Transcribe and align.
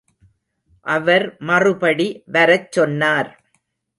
அவர் 0.85 1.25
மறுபடி 1.39 2.07
வரச் 2.25 2.71
சொன்னார். 2.71 3.29